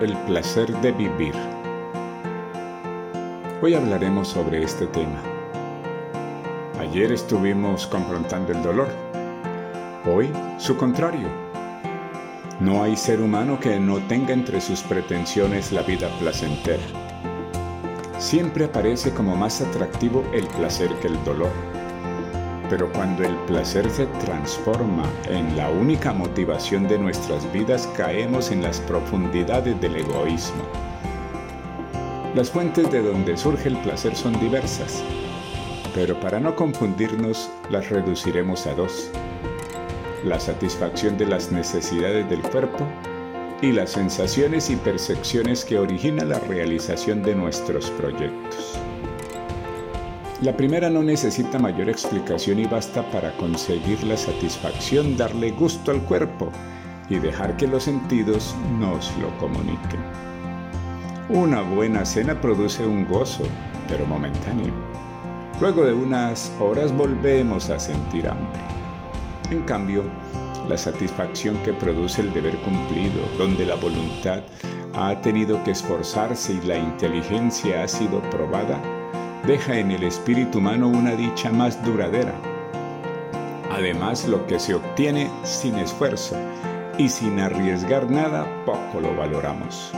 [0.00, 1.34] el placer de vivir.
[3.60, 5.20] Hoy hablaremos sobre este tema.
[6.78, 8.88] Ayer estuvimos confrontando el dolor.
[10.06, 11.28] Hoy su contrario.
[12.60, 16.82] No hay ser humano que no tenga entre sus pretensiones la vida placentera.
[18.18, 21.79] Siempre aparece como más atractivo el placer que el dolor
[22.70, 28.62] pero cuando el placer se transforma en la única motivación de nuestras vidas, caemos en
[28.62, 30.62] las profundidades del egoísmo.
[32.36, 35.02] Las fuentes de donde surge el placer son diversas,
[35.96, 39.10] pero para no confundirnos las reduciremos a dos.
[40.24, 42.86] La satisfacción de las necesidades del cuerpo
[43.62, 48.78] y las sensaciones y percepciones que originan la realización de nuestros proyectos.
[50.42, 56.00] La primera no necesita mayor explicación y basta para conseguir la satisfacción, darle gusto al
[56.00, 56.50] cuerpo
[57.10, 60.00] y dejar que los sentidos nos lo comuniquen.
[61.28, 63.44] Una buena cena produce un gozo,
[63.86, 64.72] pero momentáneo.
[65.60, 68.60] Luego de unas horas volvemos a sentir hambre.
[69.50, 70.04] En cambio,
[70.70, 74.40] la satisfacción que produce el deber cumplido, donde la voluntad
[74.94, 78.80] ha tenido que esforzarse y la inteligencia ha sido probada,
[79.46, 82.34] deja en el espíritu humano una dicha más duradera.
[83.70, 86.36] Además, lo que se obtiene sin esfuerzo
[86.98, 89.92] y sin arriesgar nada, poco lo valoramos.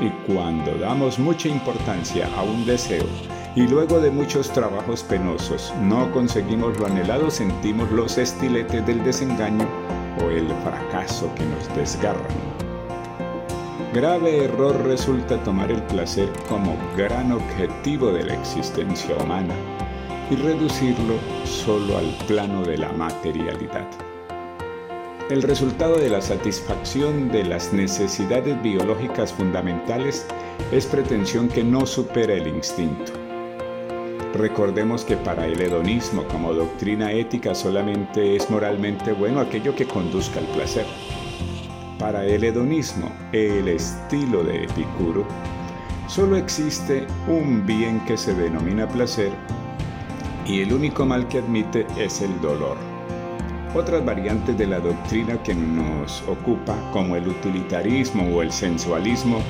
[0.00, 3.06] Y cuando damos mucha importancia a un deseo
[3.54, 9.66] y luego de muchos trabajos penosos no conseguimos lo anhelado, sentimos los estiletes del desengaño
[10.22, 12.45] o el fracaso que nos desgarran.
[13.96, 19.54] Grave error resulta tomar el placer como gran objetivo de la existencia humana
[20.30, 21.14] y reducirlo
[21.46, 23.88] solo al plano de la materialidad.
[25.30, 30.26] El resultado de la satisfacción de las necesidades biológicas fundamentales
[30.72, 33.12] es pretensión que no supera el instinto.
[34.34, 40.38] Recordemos que para el hedonismo como doctrina ética solamente es moralmente bueno aquello que conduzca
[40.40, 40.84] al placer.
[41.98, 45.24] Para el hedonismo, el estilo de Epicuro,
[46.08, 49.32] solo existe un bien que se denomina placer
[50.44, 52.76] y el único mal que admite es el dolor.
[53.74, 59.40] Otras variantes de la doctrina que nos ocupa, como el utilitarismo o el sensualismo,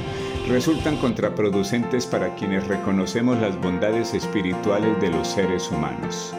[0.48, 6.32] resultan contraproducentes para quienes reconocemos las bondades espirituales de los seres humanos.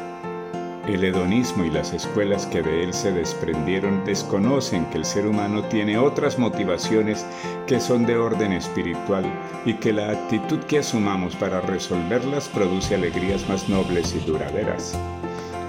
[0.88, 5.62] El hedonismo y las escuelas que de él se desprendieron desconocen que el ser humano
[5.64, 7.26] tiene otras motivaciones
[7.68, 9.26] que son de orden espiritual
[9.66, 14.98] y que la actitud que asumamos para resolverlas produce alegrías más nobles y duraderas.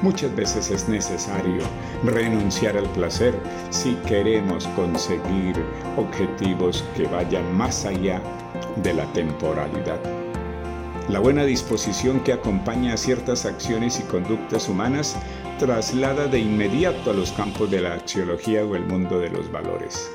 [0.02, 1.64] Muchas veces es necesario
[2.04, 3.34] renunciar al placer
[3.70, 5.56] si queremos conseguir
[5.96, 8.22] objetivos que vayan más allá
[8.84, 10.27] de la temporalidad.
[11.08, 15.16] La buena disposición que acompaña a ciertas acciones y conductas humanas
[15.58, 20.10] traslada de inmediato a los campos de la axiología o el mundo de los valores.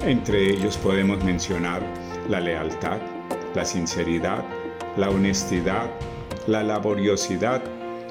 [0.00, 1.82] Entre ellos podemos mencionar
[2.30, 2.98] la lealtad,
[3.54, 4.42] la sinceridad,
[4.96, 5.90] la honestidad,
[6.46, 7.62] la laboriosidad,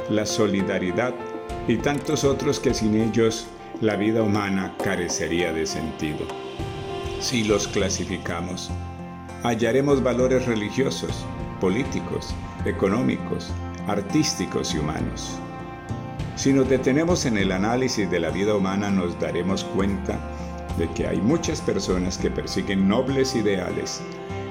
[0.10, 1.16] la solidaridad
[1.68, 3.48] y tantos otros que sin ellos
[3.82, 6.28] la vida humana carecería de sentido.
[7.20, 8.70] Si los clasificamos,
[9.44, 11.26] hallaremos valores religiosos,
[11.64, 12.36] políticos,
[12.66, 13.50] económicos,
[13.88, 15.40] artísticos y humanos.
[16.36, 20.20] Si nos detenemos en el análisis de la vida humana nos daremos cuenta
[20.78, 24.02] de que hay muchas personas que persiguen nobles ideales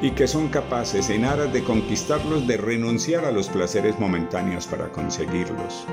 [0.00, 4.88] y que son capaces en aras de conquistarlos de renunciar a los placeres momentáneos para
[4.88, 5.84] conseguirlos.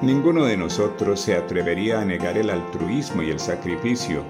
[0.00, 4.22] Ninguno de nosotros se atrevería a negar el altruismo y el sacrificio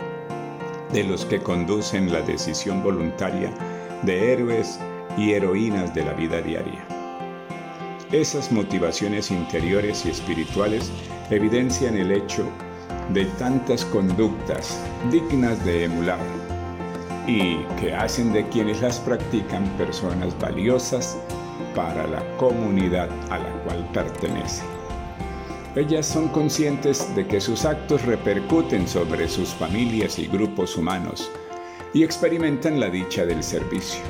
[0.95, 3.53] de los que conducen la decisión voluntaria
[4.03, 4.79] de héroes
[5.17, 6.85] y heroínas de la vida diaria.
[8.13, 10.91] Esas motivaciones interiores y espirituales
[11.31, 12.45] evidencian el hecho
[13.13, 14.79] de tantas conductas
[15.11, 16.19] dignas de emular
[17.27, 21.19] y que hacen de quienes las practican personas valiosas
[21.75, 24.67] para la comunidad a la cual pertenecen.
[25.77, 31.31] Ellas son conscientes de que sus actos repercuten sobre sus familias y grupos humanos
[31.93, 34.01] y experimentan la dicha del servicio.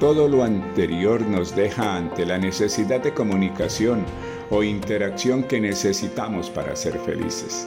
[0.00, 4.04] Todo lo anterior nos deja ante la necesidad de comunicación
[4.50, 7.66] o interacción que necesitamos para ser felices.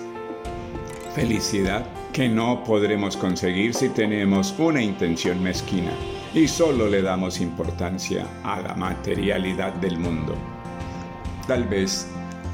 [1.16, 5.92] Felicidad que no podremos conseguir si tenemos una intención mezquina
[6.34, 10.36] y solo le damos importancia a la materialidad del mundo.
[11.48, 12.08] Tal vez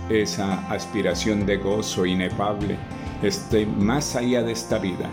[0.10, 2.78] esa aspiración de gozo inefable
[3.22, 5.10] esté más allá de esta vida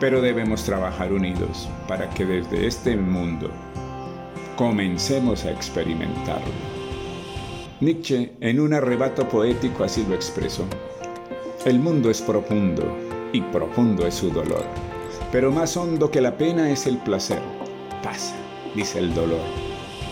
[0.00, 3.50] pero debemos trabajar unidos para que desde este mundo
[4.60, 6.52] comencemos a experimentarlo.
[7.80, 10.66] Nietzsche en un arrebato poético así lo expresó.
[11.64, 12.84] El mundo es profundo
[13.32, 14.62] y profundo es su dolor,
[15.32, 17.40] pero más hondo que la pena es el placer.
[18.02, 18.34] Pasa,
[18.74, 19.40] dice el dolor,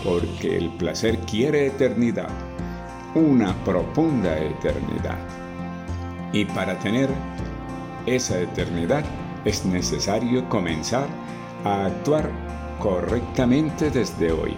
[0.02, 2.30] porque el placer quiere eternidad,
[3.14, 5.18] una profunda eternidad.
[6.32, 7.10] Y para tener
[8.06, 9.04] esa eternidad
[9.44, 11.06] es necesario comenzar
[11.66, 14.56] a actuar correctamente desde hoy.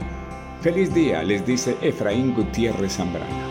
[0.60, 3.49] Feliz día, les dice Efraín Gutiérrez Zambrana.